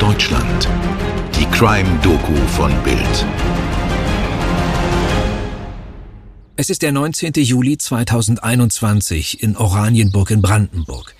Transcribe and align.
Deutschland. 0.00 0.66
Die 1.38 1.44
Crime-Doku 1.44 2.34
von 2.56 2.72
Bild. 2.82 3.26
Es 6.56 6.70
ist 6.70 6.80
der 6.80 6.90
19. 6.90 7.34
Juli 7.34 7.76
2021 7.76 9.42
in 9.42 9.58
Oranienburg 9.58 10.30
in 10.30 10.40
Brandenburg. 10.40 11.14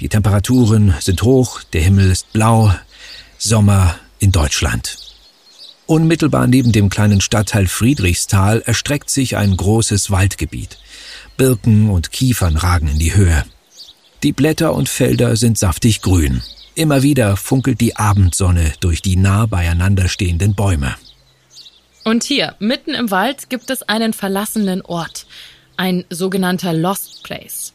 Die 0.00 0.08
Temperaturen 0.08 0.94
sind 0.98 1.22
hoch, 1.22 1.62
der 1.62 1.82
Himmel 1.82 2.10
ist 2.10 2.32
blau. 2.32 2.74
Sommer 3.38 3.94
in 4.18 4.32
Deutschland. 4.32 4.98
Unmittelbar 5.86 6.48
neben 6.48 6.72
dem 6.72 6.90
kleinen 6.90 7.20
Stadtteil 7.20 7.68
Friedrichsthal 7.68 8.62
erstreckt 8.66 9.10
sich 9.10 9.36
ein 9.36 9.56
großes 9.56 10.10
Waldgebiet. 10.10 10.78
Birken 11.36 11.88
und 11.88 12.10
Kiefern 12.10 12.56
ragen 12.56 12.88
in 12.88 12.98
die 12.98 13.14
Höhe. 13.14 13.44
Die 14.24 14.32
Blätter 14.32 14.74
und 14.74 14.88
Felder 14.88 15.36
sind 15.36 15.56
saftig 15.56 16.02
grün. 16.02 16.42
Immer 16.76 17.04
wieder 17.04 17.36
funkelt 17.36 17.80
die 17.80 17.96
Abendsonne 17.96 18.72
durch 18.80 19.00
die 19.00 19.14
nah 19.14 19.46
beieinander 19.46 20.08
stehenden 20.08 20.54
Bäume. 20.56 20.96
Und 22.02 22.24
hier, 22.24 22.56
mitten 22.58 22.94
im 22.94 23.12
Wald, 23.12 23.48
gibt 23.48 23.70
es 23.70 23.82
einen 23.82 24.12
verlassenen 24.12 24.82
Ort. 24.82 25.26
Ein 25.76 26.04
sogenannter 26.10 26.72
Lost 26.72 27.22
Place. 27.22 27.72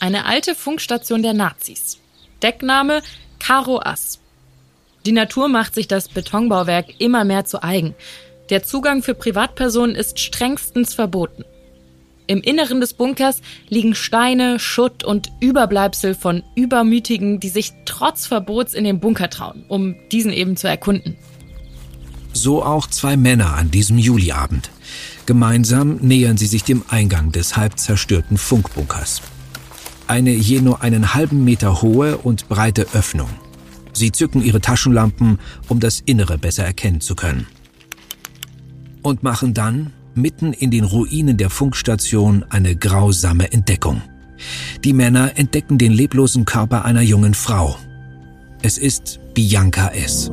Eine 0.00 0.26
alte 0.26 0.54
Funkstation 0.54 1.22
der 1.22 1.32
Nazis. 1.32 1.98
Deckname 2.42 3.02
Karo 3.38 3.80
Ass. 3.80 4.20
Die 5.06 5.12
Natur 5.12 5.48
macht 5.48 5.74
sich 5.74 5.88
das 5.88 6.08
Betonbauwerk 6.08 7.00
immer 7.00 7.24
mehr 7.24 7.46
zu 7.46 7.62
eigen. 7.62 7.94
Der 8.50 8.62
Zugang 8.62 9.02
für 9.02 9.14
Privatpersonen 9.14 9.96
ist 9.96 10.20
strengstens 10.20 10.92
verboten. 10.92 11.44
Im 12.28 12.40
Inneren 12.40 12.80
des 12.80 12.92
Bunkers 12.92 13.40
liegen 13.68 13.94
Steine, 13.94 14.58
Schutt 14.58 15.04
und 15.04 15.30
Überbleibsel 15.40 16.14
von 16.14 16.42
Übermütigen, 16.56 17.38
die 17.38 17.48
sich 17.48 17.72
trotz 17.84 18.26
Verbots 18.26 18.74
in 18.74 18.82
den 18.82 18.98
Bunker 18.98 19.30
trauen, 19.30 19.64
um 19.68 19.94
diesen 20.10 20.32
eben 20.32 20.56
zu 20.56 20.66
erkunden. 20.68 21.16
So 22.32 22.64
auch 22.64 22.88
zwei 22.88 23.16
Männer 23.16 23.54
an 23.54 23.70
diesem 23.70 23.96
Juliabend. 23.96 24.70
Gemeinsam 25.24 25.96
nähern 26.02 26.36
sie 26.36 26.46
sich 26.46 26.64
dem 26.64 26.84
Eingang 26.88 27.32
des 27.32 27.56
halb 27.56 27.78
zerstörten 27.78 28.38
Funkbunkers. 28.38 29.22
Eine 30.08 30.32
je 30.32 30.60
nur 30.60 30.82
einen 30.82 31.14
halben 31.14 31.44
Meter 31.44 31.80
hohe 31.82 32.18
und 32.18 32.48
breite 32.48 32.86
Öffnung. 32.92 33.30
Sie 33.92 34.12
zücken 34.12 34.42
ihre 34.42 34.60
Taschenlampen, 34.60 35.38
um 35.68 35.80
das 35.80 36.00
Innere 36.00 36.38
besser 36.38 36.64
erkennen 36.64 37.00
zu 37.00 37.14
können. 37.14 37.46
Und 39.02 39.22
machen 39.22 39.54
dann 39.54 39.92
mitten 40.16 40.52
in 40.52 40.70
den 40.70 40.84
Ruinen 40.84 41.36
der 41.36 41.50
Funkstation 41.50 42.44
eine 42.48 42.74
grausame 42.74 43.52
Entdeckung. 43.52 44.02
Die 44.84 44.92
Männer 44.92 45.36
entdecken 45.36 45.78
den 45.78 45.92
leblosen 45.92 46.44
Körper 46.44 46.84
einer 46.84 47.02
jungen 47.02 47.34
Frau. 47.34 47.76
Es 48.62 48.78
ist 48.78 49.20
Bianca 49.34 49.88
S. 49.88 50.30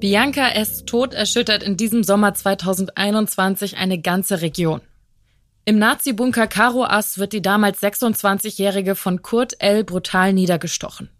Bianca 0.00 0.48
S. 0.48 0.84
Tod 0.84 1.14
erschüttert 1.14 1.62
in 1.62 1.76
diesem 1.76 2.02
Sommer 2.02 2.34
2021 2.34 3.76
eine 3.76 4.00
ganze 4.00 4.40
Region. 4.40 4.80
Im 5.66 5.78
Nazi-Bunker 5.78 6.46
Karo 6.46 6.84
Ass 6.84 7.18
wird 7.18 7.32
die 7.32 7.42
damals 7.42 7.82
26-Jährige 7.82 8.94
von 8.94 9.22
Kurt 9.22 9.60
L. 9.60 9.84
brutal 9.84 10.32
niedergestochen. 10.32 11.10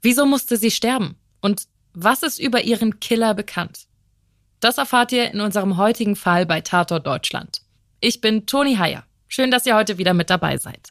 Wieso 0.00 0.26
musste 0.26 0.56
sie 0.56 0.70
sterben? 0.70 1.16
Und 1.40 1.64
was 1.92 2.22
ist 2.22 2.38
über 2.38 2.62
ihren 2.62 3.00
Killer 3.00 3.34
bekannt? 3.34 3.86
Das 4.64 4.78
erfahrt 4.78 5.12
ihr 5.12 5.30
in 5.30 5.42
unserem 5.42 5.76
heutigen 5.76 6.16
Fall 6.16 6.46
bei 6.46 6.62
Tatort 6.62 7.06
Deutschland. 7.06 7.60
Ich 8.00 8.22
bin 8.22 8.46
Toni 8.46 8.76
Heyer. 8.76 9.04
Schön, 9.28 9.50
dass 9.50 9.66
ihr 9.66 9.76
heute 9.76 9.98
wieder 9.98 10.14
mit 10.14 10.30
dabei 10.30 10.56
seid. 10.56 10.88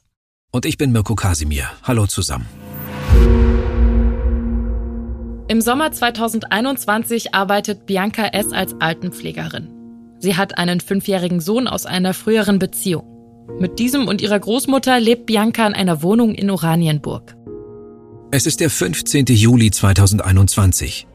Und 0.51 0.67
ich 0.67 0.77
bin 0.77 0.91
Mirko 0.91 1.15
Kasimir. 1.15 1.71
Hallo 1.81 2.05
zusammen. 2.05 2.45
Im 5.47 5.59
Sommer 5.59 5.91
2021 5.91 7.33
arbeitet 7.33 7.87
Bianca 7.87 8.27
S. 8.27 8.53
als 8.53 8.75
Altenpflegerin. 8.79 9.69
Sie 10.19 10.37
hat 10.37 10.59
einen 10.59 10.79
fünfjährigen 10.79 11.39
Sohn 11.39 11.67
aus 11.67 11.87
einer 11.87 12.13
früheren 12.13 12.59
Beziehung. 12.59 13.07
Mit 13.59 13.79
diesem 13.79 14.07
und 14.07 14.21
ihrer 14.21 14.39
Großmutter 14.39 14.99
lebt 14.99 15.25
Bianca 15.25 15.65
in 15.65 15.73
einer 15.73 16.03
Wohnung 16.03 16.35
in 16.35 16.51
Oranienburg. 16.51 17.35
Es 18.29 18.45
ist 18.45 18.59
der 18.59 18.69
15. 18.69 19.25
Juli 19.29 19.71
2021. 19.71 21.07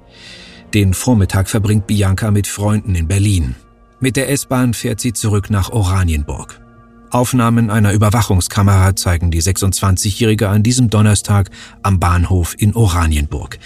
Den 0.75 0.93
Vormittag 0.93 1.49
verbringt 1.49 1.87
Bianca 1.87 2.31
mit 2.31 2.47
Freunden 2.47 2.95
in 2.95 3.09
Berlin. 3.09 3.55
Mit 4.01 4.17
der 4.17 4.31
S-Bahn 4.31 4.75
fährt 4.75 5.01
sie 5.01 5.15
zurück 5.15 5.49
nach 5.49 5.71
Oranienburg. 5.71 6.61
Aufnahmen 7.11 7.71
einer 7.71 7.95
Überwachungskamera 7.95 8.95
zeigen 8.95 9.31
die 9.31 9.43
26-Jährige 9.43 10.51
an 10.51 10.63
diesem 10.63 10.91
Donnerstag 10.91 11.51
am 11.83 11.99
Bahnhof 11.99 12.55
in 12.59 12.75
Oranienburg. 12.75 13.59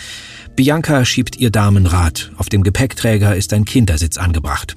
Bianca 0.54 1.04
schiebt 1.04 1.36
ihr 1.36 1.50
Damenrad. 1.50 2.30
Auf 2.36 2.48
dem 2.48 2.62
Gepäckträger 2.62 3.34
ist 3.34 3.52
ein 3.52 3.64
Kindersitz 3.64 4.16
angebracht. 4.16 4.76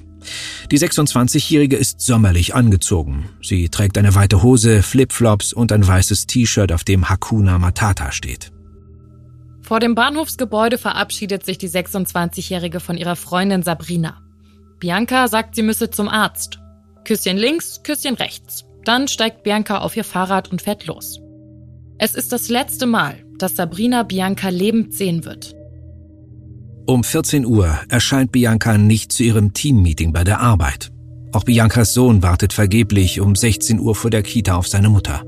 Die 0.72 0.78
26-Jährige 0.80 1.76
ist 1.76 2.00
sommerlich 2.00 2.56
angezogen. 2.56 3.28
Sie 3.40 3.68
trägt 3.68 3.96
eine 3.98 4.16
weite 4.16 4.42
Hose, 4.42 4.82
Flipflops 4.82 5.52
und 5.52 5.70
ein 5.70 5.86
weißes 5.86 6.26
T-Shirt, 6.26 6.72
auf 6.72 6.82
dem 6.82 7.08
Hakuna 7.08 7.60
Matata 7.60 8.10
steht. 8.10 8.50
Vor 9.66 9.80
dem 9.80 9.96
Bahnhofsgebäude 9.96 10.78
verabschiedet 10.78 11.44
sich 11.44 11.58
die 11.58 11.68
26-Jährige 11.68 12.78
von 12.78 12.96
ihrer 12.96 13.16
Freundin 13.16 13.64
Sabrina. 13.64 14.22
Bianca 14.78 15.26
sagt, 15.26 15.56
sie 15.56 15.62
müsse 15.62 15.90
zum 15.90 16.08
Arzt. 16.08 16.60
Küsschen 17.04 17.36
links, 17.36 17.82
Küsschen 17.82 18.14
rechts. 18.14 18.64
Dann 18.84 19.08
steigt 19.08 19.42
Bianca 19.42 19.78
auf 19.78 19.96
ihr 19.96 20.04
Fahrrad 20.04 20.52
und 20.52 20.62
fährt 20.62 20.86
los. 20.86 21.18
Es 21.98 22.14
ist 22.14 22.30
das 22.30 22.48
letzte 22.48 22.86
Mal, 22.86 23.24
dass 23.38 23.56
Sabrina 23.56 24.04
Bianca 24.04 24.50
lebend 24.50 24.94
sehen 24.94 25.24
wird. 25.24 25.56
Um 26.86 27.02
14 27.02 27.44
Uhr 27.44 27.76
erscheint 27.88 28.30
Bianca 28.30 28.78
nicht 28.78 29.10
zu 29.10 29.24
ihrem 29.24 29.52
Teammeeting 29.52 30.12
bei 30.12 30.22
der 30.22 30.40
Arbeit. 30.40 30.92
Auch 31.32 31.42
Biancas 31.42 31.92
Sohn 31.92 32.22
wartet 32.22 32.52
vergeblich 32.52 33.20
um 33.20 33.34
16 33.34 33.80
Uhr 33.80 33.96
vor 33.96 34.12
der 34.12 34.22
Kita 34.22 34.54
auf 34.54 34.68
seine 34.68 34.90
Mutter. 34.90 35.25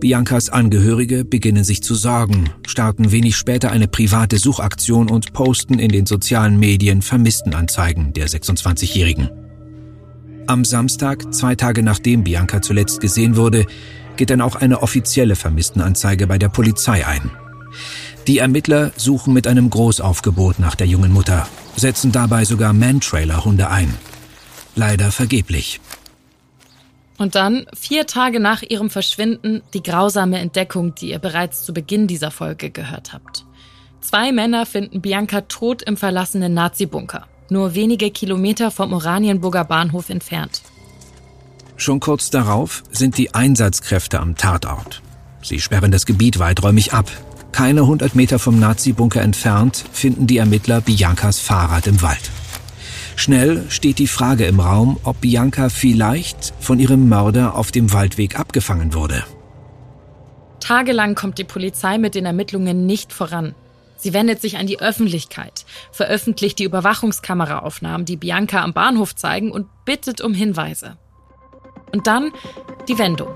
Biancas 0.00 0.50
Angehörige 0.50 1.24
beginnen 1.24 1.64
sich 1.64 1.82
zu 1.82 1.94
sorgen, 1.94 2.50
starten 2.66 3.12
wenig 3.12 3.36
später 3.36 3.70
eine 3.70 3.88
private 3.88 4.38
Suchaktion 4.38 5.10
und 5.10 5.32
posten 5.32 5.78
in 5.78 5.90
den 5.90 6.06
sozialen 6.06 6.58
Medien 6.58 7.02
Vermisstenanzeigen 7.02 8.12
der 8.12 8.28
26-Jährigen. 8.28 9.30
Am 10.46 10.64
Samstag, 10.64 11.34
zwei 11.34 11.54
Tage 11.54 11.82
nachdem 11.82 12.24
Bianca 12.24 12.62
zuletzt 12.62 13.00
gesehen 13.00 13.36
wurde, 13.36 13.66
geht 14.16 14.30
dann 14.30 14.40
auch 14.40 14.56
eine 14.56 14.82
offizielle 14.82 15.36
Vermisstenanzeige 15.36 16.26
bei 16.26 16.38
der 16.38 16.48
Polizei 16.48 17.06
ein. 17.06 17.30
Die 18.26 18.38
Ermittler 18.38 18.92
suchen 18.96 19.32
mit 19.34 19.46
einem 19.46 19.70
Großaufgebot 19.70 20.58
nach 20.58 20.74
der 20.74 20.86
jungen 20.86 21.12
Mutter, 21.12 21.48
setzen 21.76 22.12
dabei 22.12 22.44
sogar 22.44 22.72
Mantrailer-Hunde 22.72 23.70
ein. 23.70 23.92
Leider 24.74 25.10
vergeblich. 25.10 25.80
Und 27.18 27.34
dann, 27.34 27.66
vier 27.74 28.06
Tage 28.06 28.40
nach 28.40 28.62
ihrem 28.62 28.90
Verschwinden, 28.90 29.62
die 29.72 29.82
grausame 29.82 30.38
Entdeckung, 30.38 30.94
die 30.94 31.10
ihr 31.10 31.18
bereits 31.18 31.64
zu 31.64 31.72
Beginn 31.72 32.06
dieser 32.06 32.30
Folge 32.30 32.70
gehört 32.70 33.12
habt. 33.12 33.44
Zwei 34.00 34.32
Männer 34.32 34.66
finden 34.66 35.00
Bianca 35.00 35.40
tot 35.42 35.82
im 35.82 35.96
verlassenen 35.96 36.54
Nazi-Bunker, 36.54 37.26
nur 37.48 37.74
wenige 37.74 38.10
Kilometer 38.10 38.70
vom 38.70 38.92
Oranienburger 38.92 39.64
Bahnhof 39.64 40.10
entfernt. 40.10 40.62
Schon 41.76 42.00
kurz 42.00 42.30
darauf 42.30 42.82
sind 42.90 43.18
die 43.18 43.34
Einsatzkräfte 43.34 44.20
am 44.20 44.36
Tatort. 44.36 45.02
Sie 45.42 45.60
sperren 45.60 45.90
das 45.90 46.06
Gebiet 46.06 46.38
weiträumig 46.38 46.92
ab. 46.92 47.10
Keine 47.52 47.86
hundert 47.86 48.14
Meter 48.14 48.38
vom 48.38 48.58
Nazi-Bunker 48.60 49.22
entfernt 49.22 49.84
finden 49.92 50.26
die 50.26 50.36
Ermittler 50.36 50.80
Biancas 50.80 51.40
Fahrrad 51.40 51.86
im 51.86 52.02
Wald. 52.02 52.30
Schnell 53.16 53.64
steht 53.70 53.98
die 53.98 54.06
Frage 54.06 54.44
im 54.44 54.60
Raum, 54.60 55.00
ob 55.02 55.22
Bianca 55.22 55.70
vielleicht 55.70 56.52
von 56.60 56.78
ihrem 56.78 57.08
Mörder 57.08 57.56
auf 57.56 57.72
dem 57.72 57.92
Waldweg 57.92 58.38
abgefangen 58.38 58.94
wurde. 58.94 59.24
Tagelang 60.60 61.14
kommt 61.14 61.38
die 61.38 61.44
Polizei 61.44 61.96
mit 61.96 62.14
den 62.14 62.26
Ermittlungen 62.26 62.86
nicht 62.86 63.12
voran. 63.12 63.54
Sie 63.96 64.12
wendet 64.12 64.42
sich 64.42 64.58
an 64.58 64.66
die 64.66 64.80
Öffentlichkeit, 64.80 65.64
veröffentlicht 65.90 66.58
die 66.58 66.64
Überwachungskameraaufnahmen, 66.64 68.04
die 68.04 68.16
Bianca 68.16 68.62
am 68.62 68.74
Bahnhof 68.74 69.16
zeigen 69.16 69.50
und 69.50 69.66
bittet 69.86 70.20
um 70.20 70.34
Hinweise. 70.34 70.98
Und 71.92 72.06
dann 72.06 72.32
die 72.88 72.98
Wendung. 72.98 73.30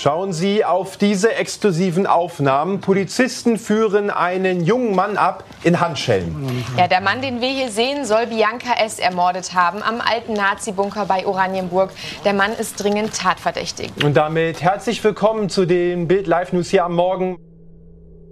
Schauen 0.00 0.32
Sie 0.32 0.64
auf 0.64 0.96
diese 0.96 1.34
exklusiven 1.34 2.06
Aufnahmen. 2.06 2.80
Polizisten 2.80 3.58
führen 3.58 4.10
einen 4.10 4.64
jungen 4.64 4.94
Mann 4.94 5.16
ab 5.16 5.42
in 5.64 5.80
Handschellen. 5.80 6.36
Ja, 6.76 6.86
der 6.86 7.00
Mann, 7.00 7.20
den 7.20 7.40
wir 7.40 7.48
hier 7.48 7.68
sehen, 7.68 8.04
soll 8.04 8.28
Bianca 8.28 8.74
S. 8.74 9.00
ermordet 9.00 9.54
haben 9.54 9.82
am 9.82 10.00
alten 10.00 10.34
Nazi-Bunker 10.34 11.06
bei 11.06 11.26
Oranienburg. 11.26 11.90
Der 12.24 12.32
Mann 12.32 12.52
ist 12.52 12.80
dringend 12.80 13.12
tatverdächtig. 13.12 13.90
Und 14.04 14.16
damit 14.16 14.62
herzlich 14.62 15.02
willkommen 15.02 15.48
zu 15.48 15.66
den 15.66 16.06
Bild 16.06 16.28
Live 16.28 16.52
News 16.52 16.70
hier 16.70 16.84
am 16.84 16.94
Morgen. 16.94 17.36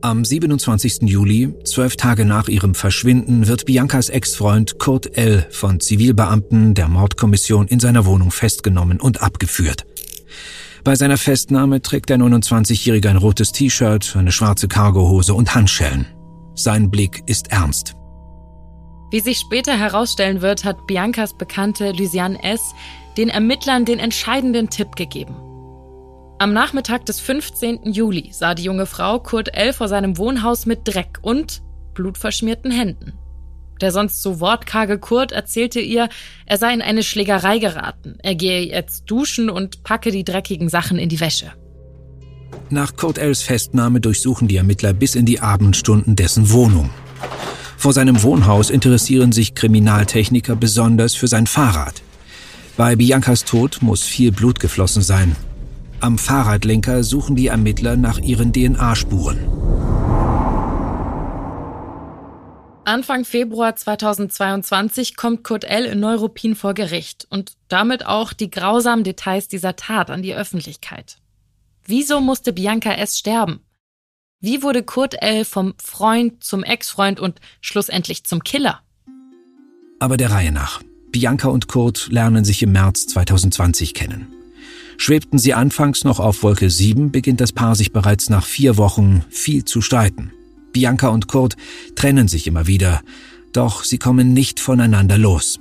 Am 0.03 0.25
27. 0.25 0.99
Juli, 1.03 1.53
zwölf 1.65 1.97
Tage 1.97 2.25
nach 2.25 2.47
ihrem 2.47 2.77
Verschwinden, 2.77 3.49
wird 3.49 3.67
Biancas 3.67 4.09
Ex-Freund 4.09 4.79
Kurt 4.79 5.19
L. 5.19 5.45
von 5.51 5.81
Zivilbeamten 5.81 6.75
der 6.75 6.87
Mordkommission 6.87 7.67
in 7.67 7.81
seiner 7.81 8.07
Wohnung 8.07 8.31
festgenommen 8.31 9.01
und 9.01 9.21
abgeführt. 9.21 9.85
Bei 10.87 10.95
seiner 10.95 11.19
Festnahme 11.19 11.83
trägt 11.83 12.11
der 12.11 12.17
29-Jährige 12.17 13.11
ein 13.11 13.17
rotes 13.17 13.51
T-Shirt, 13.51 14.15
eine 14.15 14.31
schwarze 14.31 14.69
Cargohose 14.69 15.35
und 15.35 15.53
Handschellen. 15.53 16.07
Sein 16.55 16.93
Blick 16.93 17.25
ist 17.27 17.51
ernst. 17.51 17.97
Wie 19.11 19.19
sich 19.19 19.39
später 19.39 19.77
herausstellen 19.77 20.43
wird, 20.43 20.65
hat 20.65 20.87
Biancas 20.87 21.37
Bekannte 21.37 21.91
Lysiane 21.91 22.41
S. 22.45 22.61
den 23.17 23.31
Ermittlern 23.31 23.85
den 23.85 23.99
entscheidenden 23.99 24.71
Tipp 24.71 24.95
gegeben. 24.95 25.35
Am 26.39 26.53
Nachmittag 26.53 27.05
des 27.07 27.19
15. 27.19 27.93
Juli 27.93 28.29
sah 28.31 28.55
die 28.55 28.63
junge 28.63 28.87
Frau 28.87 29.19
Kurt 29.19 29.57
L. 29.57 29.73
vor 29.73 29.89
seinem 29.89 30.19
Wohnhaus 30.19 30.67
mit 30.67 30.83
Dreck 30.85 31.19
und 31.21 31.63
blutverschmierten 31.95 32.71
Händen. 32.71 33.15
Der 33.81 33.93
sonst 33.93 34.23
so 34.23 34.41
wortkarge 34.41 34.99
Kurt 34.99 35.33
erzählte 35.33 35.81
ihr, 35.81 36.09
er 36.47 36.59
sei 36.59 36.73
in 36.73 36.83
eine 36.83 37.03
Schlägerei 37.03 37.59
geraten. 37.59 38.17
Er 38.23 38.35
gehe 38.35 38.63
jetzt 38.63 39.05
duschen 39.07 39.51
und 39.51 39.83
packe 39.83 40.11
die 40.11 40.25
dreckigen 40.25 40.69
Sachen 40.69 40.99
in 40.99 41.09
die 41.09 41.21
Wäsche. 41.21 41.53
Nach 42.71 42.97
Kurt 42.97 43.19
Els 43.19 43.43
Festnahme 43.43 44.01
durchsuchen 44.01 44.49
die 44.49 44.57
Ermittler 44.57 44.93
bis 44.93 45.15
in 45.15 45.27
die 45.27 45.41
Abendstunden 45.41 46.17
dessen 46.17 46.51
Wohnung. 46.51 46.91
Vor 47.77 47.93
seinem 47.93 48.23
Wohnhaus 48.23 48.71
interessieren 48.71 49.33
sich 49.33 49.55
Kriminaltechniker 49.55 50.57
besonders 50.57 51.15
für 51.15 51.29
sein 51.29 51.47
Fahrrad. 51.47 52.03
Bei 52.77 52.97
Biancas 52.97 53.45
Tod 53.45 53.79
muss 53.83 54.03
viel 54.03 54.33
Blut 54.33 54.61
geflossen 54.61 55.03
sein. 55.03 55.37
Am 56.01 56.19
Fahrradlenker 56.19 57.05
suchen 57.05 57.37
die 57.37 57.47
Ermittler 57.47 57.97
nach 57.97 58.19
ihren 58.19 58.53
DNA-Spuren. 58.53 59.39
Anfang 62.87 63.25
Februar 63.25 63.75
2022 63.75 65.17
kommt 65.17 65.43
Kurt 65.43 65.65
L. 65.65 65.87
in 65.87 65.99
Neuruppin 65.99 66.55
vor 66.55 66.73
Gericht 66.73 67.27
und 67.31 67.55
damit 67.67 68.07
auch 68.07 68.33
die 68.33 68.49
grausamen 68.49 69.03
Details 69.03 69.49
dieser 69.49 69.75
Tat 69.75 70.09
an 70.09 70.23
die 70.23 70.37
Öffentlichkeit. 70.37 71.19
Wieso 71.85 72.21
musste 72.21 72.53
Bianca 72.53 72.93
S. 72.93 73.19
sterben? 73.19 73.59
Wie 74.41 74.63
wurde 74.63 74.85
Kurt 74.85 75.21
L. 75.21 75.45
vom 75.45 75.75
Freund 75.83 76.45
zum 76.45 76.63
Ex-Freund 76.63 77.19
und 77.19 77.41
schlussendlich 77.61 78.23
zum 78.23 78.45
Killer? 78.45 78.83
Aber 79.99 80.17
der 80.17 80.31
Reihe 80.31 80.53
nach. 80.53 80.81
Bianca 81.11 81.49
und 81.49 81.67
Kurt 81.67 82.07
lernen 82.13 82.45
sich 82.45 82.63
im 82.63 82.71
März 82.71 83.09
2020 83.09 83.95
kennen. 83.95 84.29
Schwebten 84.97 85.41
sie 85.41 85.55
anfangs 85.55 86.05
noch 86.05 86.21
auf 86.21 86.45
Wolke 86.45 86.71
7, 86.71 87.11
beginnt 87.11 87.41
das 87.41 87.51
Paar 87.53 87.75
sich 87.75 87.93
bereits 87.93 88.31
nach 88.31 88.47
vier 88.47 88.77
Wochen 88.77 89.25
viel 89.29 89.65
zu 89.65 89.81
streiten. 89.81 90.33
Bianca 90.77 91.09
und 91.09 91.27
Kurt 91.27 91.57
trennen 91.95 92.29
sich 92.29 92.47
immer 92.47 92.67
wieder, 92.67 93.01
doch 93.55 93.83
sie 93.83 93.97
kommen 93.97 94.35
nicht 94.35 94.61
voneinander 94.61 95.17
los. 95.17 95.59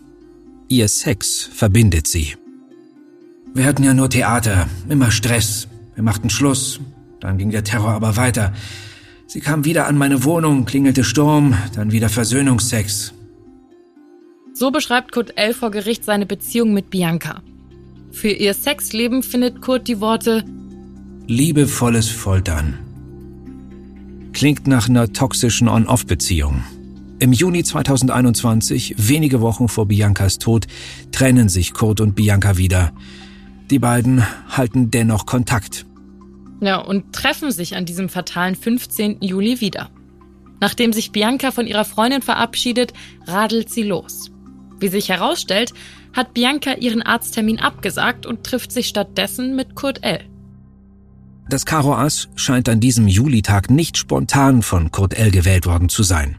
Ihr 0.68 0.90
Sex 0.90 1.50
verbindet 1.54 2.06
sie. 2.06 2.36
Wir 3.54 3.64
hatten 3.64 3.86
ja 3.86 3.94
nur 3.94 4.10
Theater, 4.10 4.68
immer 4.90 5.12
Stress. 5.12 5.70
Wir 5.94 6.04
machten 6.04 6.30
Schluss, 6.30 6.82
dann 7.22 7.38
ging 7.38 7.50
der 7.50 7.64
Terror 7.64 7.92
aber 7.92 8.18
weiter. 8.18 8.52
Sie 9.26 9.40
kam 9.40 9.64
wieder 9.64 9.88
an 9.88 9.98
meine 9.98 10.26
Wohnung, 10.26 10.66
klingelte 10.66 11.06
Sturm, 11.06 11.56
dann 11.74 11.94
wieder 11.94 12.10
Versöhnungsex. 12.10 13.14
So 14.54 14.70
beschreibt 14.70 15.14
Kurt 15.14 15.38
L. 15.38 15.54
vor 15.54 15.72
Gericht 15.72 16.04
seine 16.04 16.26
Beziehung 16.26 16.74
mit 16.74 16.90
Bianca. 16.90 17.42
Für 18.12 18.32
ihr 18.32 18.54
Sexleben 18.54 19.24
findet 19.24 19.62
Kurt 19.62 19.88
die 19.88 20.02
Worte 20.02 20.44
Liebevolles 21.28 22.10
Foltern, 22.10 22.85
Klingt 24.36 24.68
nach 24.68 24.90
einer 24.90 25.14
toxischen 25.14 25.70
On-Off-Beziehung. 25.70 26.62
Im 27.20 27.32
Juni 27.32 27.64
2021, 27.64 28.96
wenige 28.98 29.40
Wochen 29.40 29.70
vor 29.70 29.88
Biancas 29.88 30.40
Tod, 30.40 30.68
trennen 31.14 31.48
sich 31.48 31.74
Kurt 31.74 32.02
und 32.02 32.16
Bianca 32.16 32.58
wieder. 32.58 32.92
Die 33.72 33.80
beiden 33.80 34.26
halten 34.50 34.92
dennoch 34.92 35.26
Kontakt. 35.26 35.86
Ja, 36.60 36.80
und 36.80 37.14
treffen 37.14 37.50
sich 37.52 37.78
an 37.78 37.86
diesem 37.86 38.10
fatalen 38.10 38.56
15. 38.56 39.22
Juli 39.22 39.62
wieder. 39.62 39.90
Nachdem 40.60 40.92
sich 40.92 41.14
Bianca 41.14 41.52
von 41.52 41.66
ihrer 41.66 41.86
Freundin 41.86 42.22
verabschiedet, 42.22 42.92
radelt 43.26 43.70
sie 43.70 43.84
los. 43.84 44.32
Wie 44.82 44.90
sich 44.90 45.08
herausstellt, 45.08 45.72
hat 46.12 46.34
Bianca 46.34 46.74
ihren 46.74 47.02
Arzttermin 47.02 47.60
abgesagt 47.60 48.26
und 48.26 48.44
trifft 48.44 48.74
sich 48.74 48.88
stattdessen 48.90 49.56
mit 49.56 49.76
Kurt 49.76 50.04
L. 50.04 50.26
Das 51.48 51.66
Karo 51.66 51.94
Ass 51.94 52.28
scheint 52.36 52.68
an 52.70 52.80
diesem 52.80 53.08
Julitag 53.08 53.70
nicht 53.70 53.98
spontan 53.98 54.64
von 54.64 54.92
Kurt 54.92 55.14
L. 55.14 55.30
gewählt 55.30 55.68
worden 55.68 55.90
zu 55.90 56.02
sein. 56.02 56.38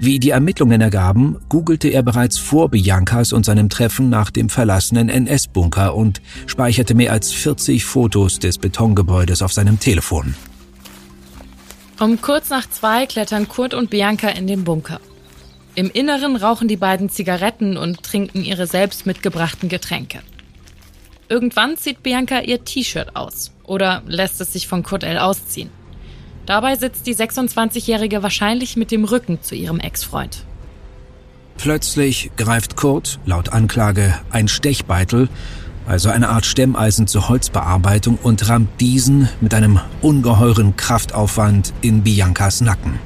Wie 0.00 0.18
die 0.18 0.30
Ermittlungen 0.30 0.80
ergaben, 0.80 1.36
googelte 1.48 1.88
er 1.88 2.02
bereits 2.02 2.38
vor 2.38 2.68
Biancas 2.68 3.32
und 3.32 3.44
seinem 3.44 3.68
Treffen 3.68 4.10
nach 4.10 4.32
dem 4.32 4.48
verlassenen 4.48 5.08
NS-Bunker 5.08 5.94
und 5.94 6.20
speicherte 6.46 6.96
mehr 6.96 7.12
als 7.12 7.32
40 7.32 7.84
Fotos 7.84 8.40
des 8.40 8.58
Betongebäudes 8.58 9.40
auf 9.40 9.52
seinem 9.52 9.78
Telefon. 9.78 10.34
Um 12.00 12.20
kurz 12.20 12.50
nach 12.50 12.68
zwei 12.68 13.06
klettern 13.06 13.46
Kurt 13.46 13.72
und 13.72 13.90
Bianca 13.90 14.28
in 14.28 14.48
den 14.48 14.64
Bunker. 14.64 15.00
Im 15.76 15.90
Inneren 15.90 16.34
rauchen 16.34 16.66
die 16.66 16.76
beiden 16.76 17.08
Zigaretten 17.08 17.76
und 17.76 18.02
trinken 18.02 18.42
ihre 18.44 18.66
selbst 18.66 19.06
mitgebrachten 19.06 19.68
Getränke. 19.68 20.20
Irgendwann 21.28 21.76
zieht 21.76 22.02
Bianca 22.02 22.40
ihr 22.40 22.64
T-Shirt 22.64 23.16
aus 23.16 23.50
oder 23.64 24.02
lässt 24.06 24.40
es 24.40 24.52
sich 24.52 24.68
von 24.68 24.82
Kurt 24.82 25.04
L. 25.04 25.18
ausziehen. 25.18 25.70
Dabei 26.46 26.76
sitzt 26.76 27.06
die 27.06 27.14
26-Jährige 27.14 28.22
wahrscheinlich 28.22 28.76
mit 28.76 28.90
dem 28.90 29.04
Rücken 29.04 29.42
zu 29.42 29.54
ihrem 29.54 29.80
Ex-Freund. 29.80 30.44
Plötzlich 31.56 32.30
greift 32.36 32.76
Kurt, 32.76 33.18
laut 33.24 33.50
Anklage, 33.50 34.14
ein 34.30 34.48
Stechbeitel, 34.48 35.28
also 35.86 36.10
eine 36.10 36.28
Art 36.28 36.44
Stemmeisen 36.44 37.06
zur 37.06 37.28
Holzbearbeitung, 37.28 38.18
und 38.22 38.46
rammt 38.48 38.80
diesen 38.80 39.28
mit 39.40 39.54
einem 39.54 39.80
ungeheuren 40.02 40.76
Kraftaufwand 40.76 41.72
in 41.80 42.02
Biancas 42.02 42.60
Nacken. 42.60 42.98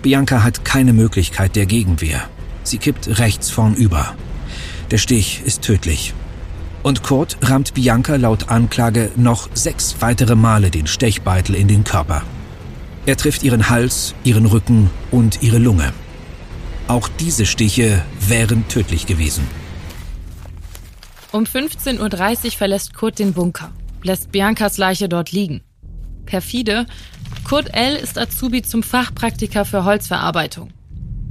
Bianca 0.00 0.42
hat 0.42 0.64
keine 0.64 0.94
Möglichkeit 0.94 1.56
der 1.56 1.66
Gegenwehr. 1.66 2.22
Sie 2.62 2.78
kippt 2.78 3.18
rechts 3.18 3.50
vornüber. 3.50 4.14
Der 4.90 4.98
Stich 4.98 5.42
ist 5.44 5.62
tödlich 5.62 6.14
und 6.82 7.02
Kurt 7.02 7.36
rammt 7.42 7.74
Bianca 7.74 8.16
laut 8.16 8.48
Anklage 8.48 9.10
noch 9.16 9.48
sechs 9.54 9.96
weitere 10.00 10.34
Male 10.34 10.70
den 10.70 10.86
Stechbeitel 10.86 11.54
in 11.54 11.68
den 11.68 11.84
Körper. 11.84 12.22
Er 13.06 13.16
trifft 13.16 13.42
ihren 13.42 13.70
Hals, 13.70 14.14
ihren 14.24 14.46
Rücken 14.46 14.90
und 15.10 15.42
ihre 15.42 15.58
Lunge. 15.58 15.92
Auch 16.88 17.08
diese 17.08 17.46
Stiche 17.46 18.02
wären 18.20 18.66
tödlich 18.68 19.06
gewesen. 19.06 19.46
Um 21.32 21.44
15.30 21.44 22.44
Uhr 22.44 22.50
verlässt 22.52 22.94
Kurt 22.94 23.18
den 23.18 23.32
Bunker, 23.32 23.72
lässt 24.02 24.32
Biancas 24.32 24.78
Leiche 24.78 25.08
dort 25.08 25.32
liegen. 25.32 25.62
Perfide, 26.24 26.86
Kurt 27.44 27.74
L. 27.74 27.94
ist 27.96 28.18
Azubi 28.18 28.62
zum 28.62 28.82
Fachpraktiker 28.82 29.64
für 29.64 29.84
Holzverarbeitung. 29.84 30.70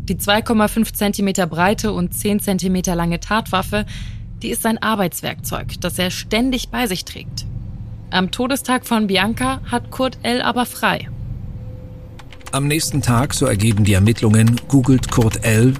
Die 0.03 0.15
2,5 0.15 0.93
cm 0.93 1.49
breite 1.49 1.91
und 1.91 2.13
10 2.13 2.39
cm 2.39 2.81
lange 2.95 3.19
Tatwaffe 3.19 3.85
die 4.41 4.49
ist 4.49 4.61
sein 4.61 4.81
Arbeitswerkzeug, 4.81 5.79
das 5.81 5.99
er 5.99 6.11
ständig 6.11 6.69
bei 6.69 6.87
sich 6.87 7.05
trägt. 7.05 7.45
Am 8.11 8.31
Todestag 8.31 8.85
von 8.85 9.07
Bianca 9.07 9.61
hat 9.65 9.91
Kurt 9.91 10.19
L. 10.23 10.41
aber 10.41 10.65
frei. 10.65 11.09
Am 12.51 12.67
nächsten 12.67 13.01
Tag, 13.01 13.33
so 13.33 13.45
ergeben 13.45 13.83
die 13.83 13.93
Ermittlungen, 13.93 14.61
googelt 14.67 15.11
Kurt 15.11 15.43
L. 15.43 15.73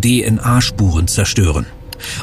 DNA-Spuren 0.00 1.08
zerstören. 1.08 1.66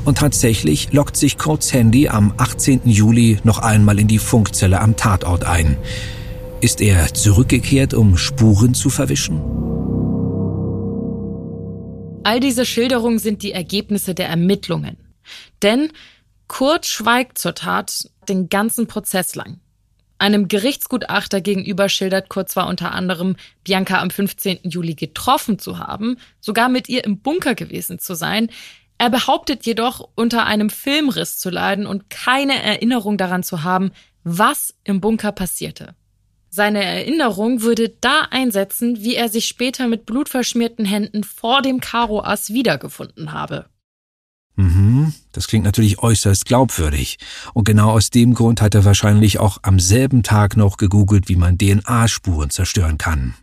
Und 0.03 0.17
tatsächlich 0.17 0.91
lockt 0.91 1.15
sich 1.15 1.38
Kurts 1.38 1.74
Handy 1.74 2.10
am 2.10 2.34
18. 2.38 2.81
Juli 2.86 3.39
noch 3.43 3.60
einmal 3.60 4.00
in 4.00 4.08
die 4.08 4.19
Funkzelle 4.19 4.81
am 4.81 4.96
Tatort 4.96 5.43
ein. 5.46 5.77
Ist 6.62 6.81
er 6.81 7.13
zurückgekehrt, 7.13 7.93
um 7.93 8.17
Spuren 8.17 8.74
zu 8.74 8.89
verwischen? 8.89 9.39
All 12.24 12.39
diese 12.39 12.65
Schilderungen 12.65 13.19
sind 13.19 13.43
die 13.43 13.53
Ergebnisse 13.53 14.13
der 14.13 14.27
Ermittlungen. 14.27 14.98
Denn 15.62 15.92
Kurt 16.48 16.86
schweigt 16.86 17.38
zur 17.38 17.56
Tat 17.56 18.10
den 18.28 18.50
ganzen 18.50 18.88
Prozess 18.88 19.36
lang. 19.36 19.60
Einem 20.18 20.50
Gerichtsgutachter 20.50 21.40
gegenüber 21.40 21.88
schildert 21.88 22.28
Kurt 22.28 22.50
zwar 22.50 22.68
unter 22.68 22.92
anderem, 22.92 23.38
Bianca 23.64 24.02
am 24.02 24.10
15. 24.10 24.60
Juli 24.64 24.96
getroffen 24.96 25.60
zu 25.60 25.80
haben, 25.80 26.18
sogar 26.42 26.68
mit 26.68 26.90
ihr 26.90 27.06
im 27.06 27.20
Bunker 27.20 27.56
gewesen 27.56 28.00
zu 28.00 28.16
sein. 28.16 28.50
Er 28.98 29.10
behauptet 29.10 29.66
jedoch, 29.66 30.10
unter 30.16 30.46
einem 30.46 30.70
Filmriss 30.70 31.38
zu 31.38 31.50
leiden 31.50 31.88
und 31.88 32.10
keine 32.10 32.62
Erinnerung 32.62 33.18
daran 33.18 33.44
zu 33.44 33.64
haben, 33.64 33.92
was 34.26 34.76
im 34.84 35.00
Bunker 35.00 35.32
passierte. 35.32 35.96
Seine 36.50 36.84
Erinnerung 36.84 37.62
würde 37.62 37.90
da 38.02 38.28
einsetzen, 38.32 39.02
wie 39.02 39.16
er 39.16 39.30
sich 39.30 39.46
später 39.46 39.88
mit 39.88 40.06
blutverschmierten 40.06 40.84
Händen 40.84 41.24
vor 41.24 41.62
dem 41.62 41.80
Karo-Ass 41.80 42.52
wiedergefunden 42.52 43.32
habe. 43.32 43.68
Mhm, 44.60 45.13
das 45.32 45.48
klingt 45.48 45.63
natürlich 45.63 46.00
äußerst 46.00 46.44
glaubwürdig. 46.44 47.18
Und 47.54 47.63
genau 47.63 47.92
aus 47.92 48.10
dem 48.10 48.34
Grund 48.34 48.62
hat 48.62 48.75
er 48.75 48.84
wahrscheinlich 48.84 49.39
auch 49.39 49.60
am 49.62 49.80
selben 49.80 50.22
Tag 50.22 50.58
noch 50.58 50.75
gegoogelt, 50.75 51.30
wie 51.30 51.38
man 51.38 51.58
DNA-Spuren 51.58 52.50
zerstören 52.50 52.98
kann. 52.98 53.36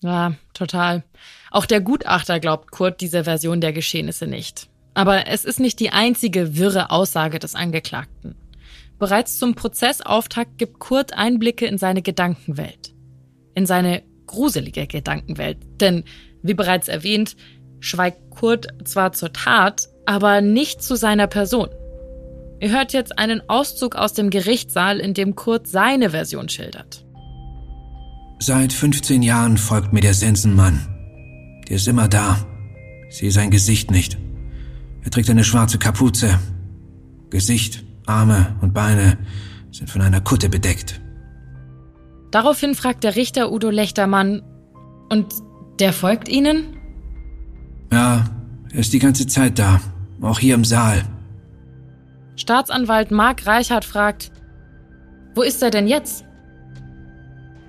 Ja, 0.00 0.34
total. 0.54 1.04
Auch 1.52 1.64
der 1.64 1.80
Gutachter 1.80 2.40
glaubt 2.40 2.72
Kurt 2.72 3.00
diese 3.00 3.22
Version 3.22 3.60
der 3.60 3.72
Geschehnisse 3.72 4.26
nicht. 4.26 4.68
Aber 4.94 5.28
es 5.28 5.44
ist 5.44 5.60
nicht 5.60 5.78
die 5.78 5.90
einzige 5.90 6.56
wirre 6.56 6.90
Aussage 6.90 7.38
des 7.38 7.54
Angeklagten. 7.54 8.34
Bereits 8.98 9.38
zum 9.38 9.54
Prozessauftakt 9.54 10.58
gibt 10.58 10.80
Kurt 10.80 11.12
Einblicke 11.12 11.66
in 11.66 11.78
seine 11.78 12.02
Gedankenwelt. 12.02 12.94
In 13.54 13.64
seine 13.64 14.02
gruselige 14.26 14.88
Gedankenwelt. 14.88 15.58
Denn, 15.80 16.02
wie 16.42 16.54
bereits 16.54 16.88
erwähnt, 16.88 17.36
schweigt 17.78 18.30
Kurt 18.30 18.66
zwar 18.84 19.12
zur 19.12 19.32
Tat, 19.32 19.88
aber 20.08 20.40
nicht 20.40 20.82
zu 20.82 20.96
seiner 20.96 21.26
Person. 21.26 21.68
Ihr 22.60 22.70
hört 22.70 22.94
jetzt 22.94 23.18
einen 23.18 23.42
Auszug 23.46 23.94
aus 23.94 24.14
dem 24.14 24.30
Gerichtssaal, 24.30 25.00
in 25.00 25.12
dem 25.12 25.34
Kurt 25.34 25.68
seine 25.68 26.10
Version 26.10 26.48
schildert. 26.48 27.04
Seit 28.38 28.72
15 28.72 29.22
Jahren 29.22 29.58
folgt 29.58 29.92
mir 29.92 30.00
der 30.00 30.14
Sensenmann. 30.14 30.88
Der 31.68 31.76
ist 31.76 31.86
immer 31.86 32.08
da. 32.08 32.38
Ich 33.10 33.18
sehe 33.18 33.30
sein 33.30 33.50
Gesicht 33.50 33.90
nicht. 33.90 34.16
Er 35.04 35.10
trägt 35.10 35.28
eine 35.28 35.44
schwarze 35.44 35.78
Kapuze. 35.78 36.38
Gesicht, 37.28 37.84
Arme 38.06 38.56
und 38.62 38.72
Beine 38.72 39.18
sind 39.72 39.90
von 39.90 40.00
einer 40.00 40.22
Kutte 40.22 40.48
bedeckt. 40.48 41.02
Daraufhin 42.30 42.74
fragt 42.74 43.04
der 43.04 43.14
Richter 43.14 43.52
Udo 43.52 43.68
Lechtermann, 43.68 44.42
und 45.10 45.26
der 45.80 45.92
folgt 45.92 46.30
Ihnen? 46.30 46.78
Ja, 47.92 48.24
er 48.72 48.80
ist 48.80 48.94
die 48.94 48.98
ganze 48.98 49.26
Zeit 49.26 49.58
da, 49.58 49.80
auch 50.22 50.38
hier 50.38 50.54
im 50.54 50.64
Saal. 50.64 51.04
Staatsanwalt 52.36 53.10
Marc 53.10 53.46
Reichert 53.46 53.84
fragt, 53.84 54.30
wo 55.34 55.42
ist 55.42 55.62
er 55.62 55.70
denn 55.70 55.86
jetzt? 55.86 56.24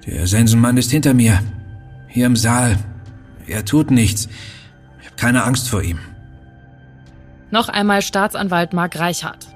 Der 0.05 0.27
Sensenmann 0.27 0.77
ist 0.77 0.91
hinter 0.91 1.13
mir, 1.13 1.39
hier 2.07 2.25
im 2.25 2.35
Saal. 2.35 2.77
Er 3.47 3.65
tut 3.65 3.91
nichts. 3.91 4.27
Ich 5.01 5.07
habe 5.07 5.15
keine 5.17 5.43
Angst 5.43 5.69
vor 5.69 5.81
ihm. 5.81 5.99
Noch 7.51 7.69
einmal 7.69 8.01
Staatsanwalt 8.01 8.73
Marc 8.73 8.99
Reichert. 8.99 9.47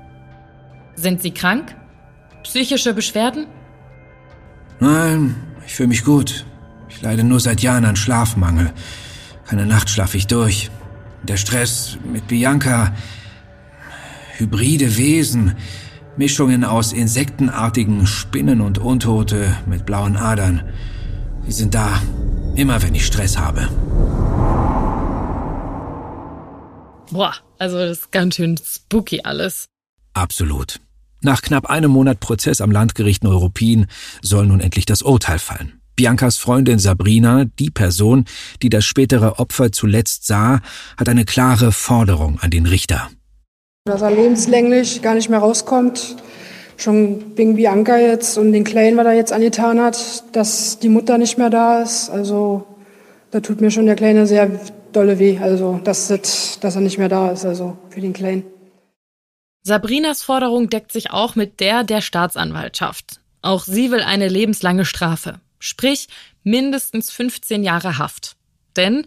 Sind 0.95 1.21
Sie 1.21 1.31
krank? 1.31 1.75
Psychische 2.43 2.93
Beschwerden? 2.93 3.47
Nein, 4.79 5.35
ich 5.65 5.75
fühle 5.75 5.89
mich 5.89 6.03
gut. 6.03 6.45
Ich 6.89 7.01
leide 7.01 7.23
nur 7.23 7.39
seit 7.39 7.61
Jahren 7.61 7.85
an 7.85 7.95
Schlafmangel. 7.95 8.71
Keine 9.45 9.65
Nacht 9.65 9.89
schlafe 9.89 10.17
ich 10.17 10.27
durch. 10.27 10.69
Der 11.23 11.37
Stress 11.37 11.97
mit 12.03 12.27
Bianca. 12.27 12.93
Hybride 14.37 14.97
Wesen. 14.97 15.55
Mischungen 16.17 16.63
aus 16.63 16.93
insektenartigen 16.93 18.05
Spinnen 18.05 18.61
und 18.61 18.77
Untote 18.77 19.57
mit 19.65 19.85
blauen 19.85 20.15
Adern. 20.15 20.63
Sie 21.45 21.53
sind 21.53 21.73
da, 21.73 22.01
immer 22.55 22.83
wenn 22.83 22.93
ich 22.93 23.05
Stress 23.05 23.37
habe. 23.37 23.67
Boah, 27.11 27.33
also 27.57 27.77
das 27.77 27.99
ist 27.99 28.11
ganz 28.11 28.35
schön 28.35 28.57
spooky 28.57 29.21
alles. 29.23 29.69
Absolut. 30.13 30.79
Nach 31.21 31.41
knapp 31.41 31.67
einem 31.67 31.91
Monat 31.91 32.19
Prozess 32.19 32.59
am 32.59 32.69
Landgericht 32.69 33.23
Neuruppin 33.23 33.87
soll 34.21 34.45
nun 34.45 34.59
endlich 34.59 34.85
das 34.85 35.01
Urteil 35.01 35.39
fallen. 35.39 35.82
Biancas 35.95 36.37
Freundin 36.37 36.79
Sabrina, 36.79 37.45
die 37.59 37.69
Person, 37.69 38.25
die 38.61 38.69
das 38.69 38.85
spätere 38.85 39.39
Opfer 39.39 39.71
zuletzt 39.71 40.25
sah, 40.25 40.61
hat 40.97 41.09
eine 41.09 41.25
klare 41.25 41.71
Forderung 41.71 42.39
an 42.39 42.49
den 42.49 42.65
Richter. 42.65 43.09
Dass 43.85 44.01
er 44.01 44.11
lebenslänglich 44.11 45.01
gar 45.01 45.13
nicht 45.13 45.29
mehr 45.29 45.39
rauskommt, 45.39 46.15
schon 46.77 47.37
wegen 47.37 47.55
Bianca 47.55 47.97
jetzt 47.97 48.37
und 48.37 48.51
den 48.51 48.63
Kleinen, 48.63 48.97
was 48.97 49.05
er 49.05 49.13
jetzt 49.13 49.33
angetan 49.33 49.79
hat, 49.79 50.23
dass 50.35 50.79
die 50.79 50.89
Mutter 50.89 51.17
nicht 51.17 51.37
mehr 51.37 51.49
da 51.49 51.81
ist. 51.81 52.09
Also 52.09 52.65
da 53.31 53.39
tut 53.39 53.61
mir 53.61 53.71
schon 53.71 53.85
der 53.85 53.95
Kleine 53.95 54.25
sehr 54.25 54.49
dolle 54.93 55.19
weh, 55.19 55.37
also 55.39 55.79
dass, 55.83 56.07
dass 56.07 56.75
er 56.75 56.81
nicht 56.81 56.97
mehr 56.97 57.09
da 57.09 57.31
ist, 57.31 57.45
also 57.45 57.77
für 57.89 58.01
den 58.01 58.13
Kleinen. 58.13 58.43
Sabrinas 59.63 60.23
Forderung 60.23 60.69
deckt 60.69 60.91
sich 60.91 61.11
auch 61.11 61.35
mit 61.35 61.59
der 61.59 61.83
der 61.83 62.01
Staatsanwaltschaft. 62.01 63.21
Auch 63.41 63.63
sie 63.63 63.91
will 63.91 64.01
eine 64.01 64.27
lebenslange 64.27 64.85
Strafe, 64.85 65.39
sprich 65.63 66.07
mindestens 66.43 67.09
15 67.11 67.63
Jahre 67.63 67.97
Haft. 67.97 68.35
Denn 68.75 69.05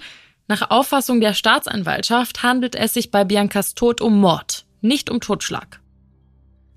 nach 0.48 0.70
Auffassung 0.70 1.20
der 1.20 1.34
Staatsanwaltschaft 1.34 2.42
handelt 2.42 2.74
es 2.74 2.94
sich 2.94 3.10
bei 3.10 3.24
Biancas 3.24 3.74
Tod 3.74 4.00
um 4.00 4.18
Mord, 4.18 4.64
nicht 4.80 5.10
um 5.10 5.20
Totschlag. 5.20 5.80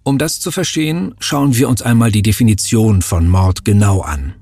Um 0.03 0.17
das 0.17 0.39
zu 0.39 0.51
verstehen, 0.51 1.15
schauen 1.19 1.55
wir 1.55 1.69
uns 1.69 1.81
einmal 1.81 2.12
die 2.12 2.24
Definition 2.24 3.01
von 3.01 3.29
Mord 3.29 3.63
genau 3.63 4.01
an. 4.01 4.33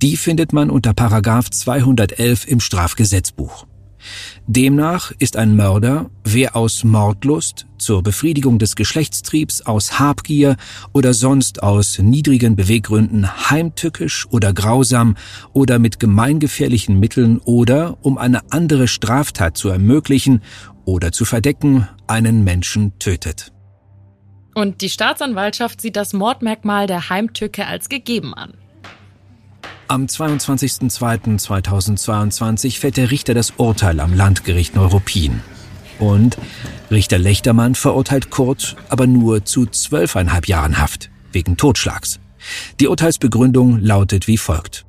Die 0.00 0.16
findet 0.16 0.52
man 0.52 0.70
unter 0.70 0.94
Paragraph 0.94 1.50
211 1.50 2.46
im 2.46 2.60
Strafgesetzbuch. 2.60 3.66
Demnach 4.46 5.12
ist 5.18 5.36
ein 5.36 5.56
Mörder, 5.56 6.10
wer 6.24 6.56
aus 6.56 6.84
Mordlust, 6.84 7.66
zur 7.78 8.02
Befriedigung 8.02 8.58
des 8.58 8.76
Geschlechtstriebs, 8.76 9.62
aus 9.62 9.98
Habgier 9.98 10.56
oder 10.92 11.14
sonst 11.14 11.62
aus 11.62 11.98
niedrigen 11.98 12.56
Beweggründen 12.56 13.50
heimtückisch 13.50 14.26
oder 14.30 14.52
grausam 14.52 15.16
oder 15.52 15.78
mit 15.78 16.00
gemeingefährlichen 16.00 16.98
Mitteln 16.98 17.38
oder, 17.38 17.98
um 18.02 18.18
eine 18.18 18.40
andere 18.50 18.88
Straftat 18.88 19.56
zu 19.56 19.68
ermöglichen 19.68 20.42
oder 20.84 21.12
zu 21.12 21.24
verdecken, 21.24 21.88
einen 22.06 22.44
Menschen 22.44 22.98
tötet. 22.98 23.52
Und 24.54 24.82
die 24.82 24.88
Staatsanwaltschaft 24.88 25.80
sieht 25.80 25.96
das 25.96 26.12
Mordmerkmal 26.12 26.86
der 26.86 27.08
Heimtücke 27.10 27.66
als 27.66 27.88
gegeben 27.88 28.34
an. 28.34 28.54
Am 29.86 30.06
22.02.2022 30.06 32.80
fällt 32.80 32.96
der 32.96 33.10
Richter 33.10 33.34
das 33.34 33.52
Urteil 33.58 34.00
am 34.00 34.14
Landgericht 34.14 34.74
Neuruppin. 34.74 35.42
Und 35.98 36.38
Richter 36.90 37.18
Lechtermann 37.18 37.74
verurteilt 37.74 38.30
Kurt 38.30 38.76
aber 38.88 39.06
nur 39.06 39.44
zu 39.44 39.66
zwölfeinhalb 39.66 40.48
Jahren 40.48 40.78
Haft 40.78 41.10
wegen 41.32 41.58
Totschlags. 41.58 42.18
Die 42.80 42.88
Urteilsbegründung 42.88 43.78
lautet 43.78 44.26
wie 44.26 44.38
folgt. 44.38 44.86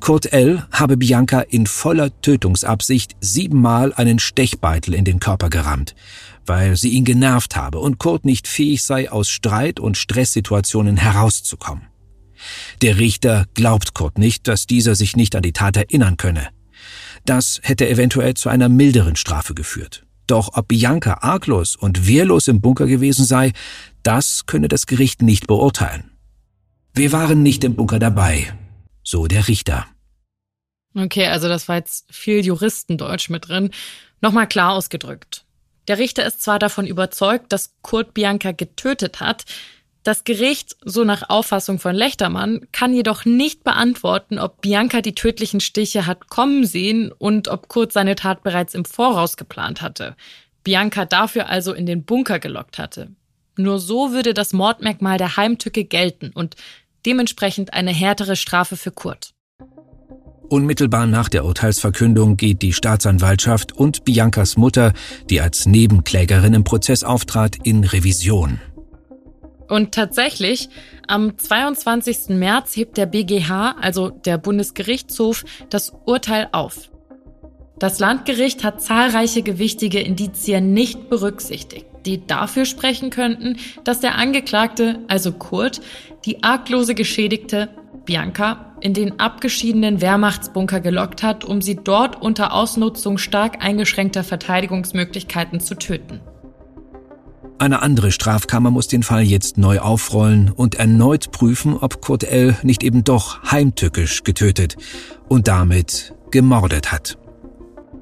Kurt 0.00 0.32
L. 0.32 0.66
habe 0.70 0.96
Bianca 0.96 1.40
in 1.40 1.66
voller 1.66 2.18
Tötungsabsicht 2.20 3.16
siebenmal 3.20 3.92
einen 3.94 4.18
Stechbeitel 4.18 4.94
in 4.94 5.04
den 5.04 5.20
Körper 5.20 5.50
gerammt, 5.50 5.94
weil 6.46 6.76
sie 6.76 6.90
ihn 6.90 7.04
genervt 7.04 7.56
habe 7.56 7.80
und 7.80 7.98
Kurt 7.98 8.24
nicht 8.24 8.48
fähig 8.48 8.82
sei, 8.82 9.10
aus 9.10 9.28
Streit- 9.28 9.80
und 9.80 9.96
Stresssituationen 9.96 10.96
herauszukommen. 10.96 11.93
Der 12.82 12.98
Richter 12.98 13.46
glaubt 13.54 13.94
Kurt 13.94 14.18
nicht, 14.18 14.48
dass 14.48 14.66
dieser 14.66 14.94
sich 14.94 15.16
nicht 15.16 15.36
an 15.36 15.42
die 15.42 15.52
Tat 15.52 15.76
erinnern 15.76 16.16
könne. 16.16 16.48
Das 17.24 17.60
hätte 17.62 17.88
eventuell 17.88 18.34
zu 18.34 18.48
einer 18.48 18.68
milderen 18.68 19.16
Strafe 19.16 19.54
geführt. 19.54 20.04
Doch 20.26 20.50
ob 20.54 20.68
Bianca 20.68 21.18
arglos 21.20 21.76
und 21.76 22.06
wehrlos 22.06 22.48
im 22.48 22.60
Bunker 22.60 22.86
gewesen 22.86 23.24
sei, 23.24 23.52
das 24.02 24.46
könne 24.46 24.68
das 24.68 24.86
Gericht 24.86 25.22
nicht 25.22 25.46
beurteilen. 25.46 26.10
Wir 26.94 27.12
waren 27.12 27.42
nicht 27.42 27.64
im 27.64 27.74
Bunker 27.74 27.98
dabei, 27.98 28.52
so 29.02 29.26
der 29.26 29.48
Richter. 29.48 29.86
Okay, 30.94 31.26
also 31.26 31.48
das 31.48 31.68
war 31.68 31.76
jetzt 31.76 32.06
viel 32.12 32.44
Juristendeutsch 32.44 33.28
mit 33.28 33.48
drin. 33.48 33.70
Nochmal 34.20 34.46
klar 34.46 34.72
ausgedrückt. 34.72 35.44
Der 35.88 35.98
Richter 35.98 36.24
ist 36.24 36.40
zwar 36.40 36.58
davon 36.58 36.86
überzeugt, 36.86 37.52
dass 37.52 37.74
Kurt 37.82 38.14
Bianca 38.14 38.52
getötet 38.52 39.20
hat, 39.20 39.44
das 40.04 40.24
Gericht, 40.24 40.76
so 40.84 41.02
nach 41.02 41.28
Auffassung 41.30 41.78
von 41.78 41.94
Lechtermann, 41.94 42.66
kann 42.72 42.94
jedoch 42.94 43.24
nicht 43.24 43.64
beantworten, 43.64 44.38
ob 44.38 44.60
Bianca 44.60 45.00
die 45.00 45.14
tödlichen 45.14 45.60
Stiche 45.60 46.06
hat 46.06 46.28
kommen 46.28 46.66
sehen 46.66 47.10
und 47.10 47.48
ob 47.48 47.68
Kurt 47.68 47.92
seine 47.92 48.14
Tat 48.14 48.42
bereits 48.42 48.74
im 48.74 48.84
Voraus 48.84 49.36
geplant 49.36 49.80
hatte. 49.80 50.14
Bianca 50.62 51.06
dafür 51.06 51.48
also 51.48 51.72
in 51.72 51.86
den 51.86 52.04
Bunker 52.04 52.38
gelockt 52.38 52.78
hatte. 52.78 53.10
Nur 53.56 53.78
so 53.78 54.12
würde 54.12 54.34
das 54.34 54.52
Mordmerkmal 54.52 55.16
der 55.16 55.36
Heimtücke 55.36 55.84
gelten 55.84 56.30
und 56.34 56.54
dementsprechend 57.06 57.72
eine 57.72 57.92
härtere 57.92 58.36
Strafe 58.36 58.76
für 58.76 58.90
Kurt. 58.90 59.32
Unmittelbar 60.48 61.06
nach 61.06 61.30
der 61.30 61.44
Urteilsverkündung 61.46 62.36
geht 62.36 62.60
die 62.60 62.74
Staatsanwaltschaft 62.74 63.72
und 63.72 64.04
Biancas 64.04 64.58
Mutter, 64.58 64.92
die 65.30 65.40
als 65.40 65.64
Nebenklägerin 65.64 66.52
im 66.52 66.64
Prozess 66.64 67.02
auftrat, 67.04 67.56
in 67.62 67.84
Revision. 67.84 68.60
Und 69.68 69.92
tatsächlich, 69.92 70.68
am 71.06 71.38
22. 71.38 72.30
März 72.30 72.76
hebt 72.76 72.96
der 72.96 73.06
BGH, 73.06 73.76
also 73.80 74.10
der 74.10 74.38
Bundesgerichtshof, 74.38 75.44
das 75.70 75.92
Urteil 76.04 76.48
auf. 76.52 76.90
Das 77.78 77.98
Landgericht 77.98 78.62
hat 78.62 78.80
zahlreiche 78.80 79.42
gewichtige 79.42 80.00
Indizien 80.00 80.72
nicht 80.72 81.10
berücksichtigt, 81.10 81.86
die 82.06 82.26
dafür 82.26 82.66
sprechen 82.66 83.10
könnten, 83.10 83.56
dass 83.82 84.00
der 84.00 84.14
Angeklagte, 84.16 85.00
also 85.08 85.32
Kurt, 85.32 85.80
die 86.24 86.42
arglose 86.42 86.94
Geschädigte 86.94 87.68
Bianca 88.04 88.76
in 88.80 88.94
den 88.94 89.18
abgeschiedenen 89.18 90.00
Wehrmachtsbunker 90.00 90.80
gelockt 90.80 91.22
hat, 91.22 91.44
um 91.44 91.62
sie 91.62 91.76
dort 91.76 92.20
unter 92.20 92.52
Ausnutzung 92.52 93.18
stark 93.18 93.64
eingeschränkter 93.64 94.22
Verteidigungsmöglichkeiten 94.24 95.58
zu 95.58 95.74
töten. 95.74 96.20
Eine 97.58 97.82
andere 97.82 98.10
Strafkammer 98.10 98.70
muss 98.70 98.88
den 98.88 99.02
Fall 99.02 99.22
jetzt 99.22 99.58
neu 99.58 99.78
aufrollen 99.78 100.50
und 100.50 100.74
erneut 100.74 101.30
prüfen, 101.30 101.76
ob 101.76 102.00
Kurt 102.02 102.24
L. 102.24 102.56
nicht 102.62 102.82
eben 102.82 103.04
doch 103.04 103.42
heimtückisch 103.50 104.24
getötet 104.24 104.76
und 105.28 105.46
damit 105.46 106.14
gemordet 106.30 106.90
hat. 106.90 107.16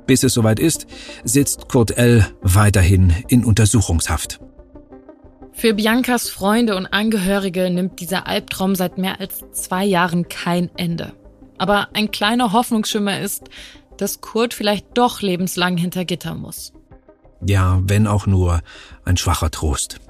Bis 0.07 0.23
es 0.23 0.35
soweit 0.35 0.59
ist, 0.59 0.87
sitzt 1.23 1.69
Kurt 1.69 1.97
L. 1.97 2.27
weiterhin 2.41 3.13
in 3.29 3.45
Untersuchungshaft. 3.45 4.41
Für 5.53 5.75
Biancas 5.75 6.31
Freunde 6.31 6.75
und 6.77 6.87
Angehörige 6.87 7.71
nimmt 7.71 8.01
dieser 8.01 8.27
Albtraum 8.27 8.75
seit 8.75 8.97
mehr 8.97 9.21
als 9.21 9.45
zwei 9.53 9.85
Jahren 9.85 10.29
kein 10.29 10.71
Ende. 10.77 11.13
Aber 11.59 11.89
ein 11.93 12.11
kleiner 12.11 12.53
Hoffnungsschimmer 12.53 13.21
ist, 13.21 13.45
dass 13.99 14.23
Kurt 14.23 14.55
vielleicht 14.55 14.87
doch 14.95 15.21
lebenslang 15.21 15.77
hinter 15.77 16.07
Gitter 16.07 16.35
muss. 16.35 16.73
Ja, 17.45 17.81
wenn 17.85 18.07
auch 18.07 18.27
nur 18.27 18.61
ein 19.05 19.17
schwacher 19.17 19.51
Trost. 19.51 20.01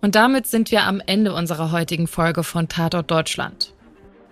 Und 0.00 0.14
damit 0.14 0.46
sind 0.46 0.70
wir 0.70 0.84
am 0.84 1.00
Ende 1.04 1.32
unserer 1.32 1.72
heutigen 1.72 2.06
Folge 2.06 2.44
von 2.44 2.68
Tatort 2.68 3.10
Deutschland. 3.10 3.72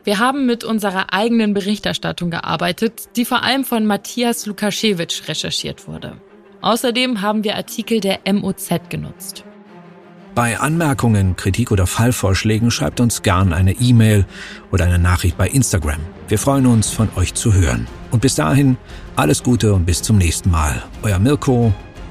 Wir 0.05 0.19
haben 0.19 0.47
mit 0.47 0.65
unserer 0.65 1.13
eigenen 1.13 1.55
Berichterstattung 1.55 2.31
gearbeitet, 2.31 3.17
die 3.17 3.25
vor 3.25 3.43
allem 3.43 3.65
von 3.65 3.87
Matthias 3.87 4.47
Lukaschewitsch 4.47 5.29
recherchiert 5.29 5.87
wurde. 5.87 6.17
Außerdem 6.61 7.23
haben 7.23 7.45
wir 7.45 7.57
Artikel 7.57 8.01
der 8.01 8.21
MOZ 8.31 8.69
genutzt. 8.89 9.45
Bei 10.35 10.59
Anmerkungen, 10.59 11.37
Kritik 11.37 11.71
oder 11.71 11.87
Fallvorschlägen 11.87 12.71
schreibt 12.71 13.01
uns 13.01 13.23
gern 13.23 13.53
eine 13.53 13.73
E-Mail 13.73 14.27
oder 14.71 14.87
eine 14.87 14.99
Nachricht 14.99 15.37
bei 15.37 15.49
Instagram. 15.49 16.01
Wir 16.29 16.39
freuen 16.39 16.67
uns, 16.67 16.91
von 16.91 17.11
euch 17.17 17.35
zu 17.35 17.53
hören. 17.53 17.87
Und 18.11 18.21
bis 18.21 18.35
dahin, 18.35 18.79
alles 19.15 19.43
Gute 19.43 19.75
und 19.75 19.85
bis 19.85 20.03
zum 20.03 20.17
nächsten 20.17 20.51
Mal. 20.51 20.83
Euer 21.03 21.19
Mirko 21.19 21.75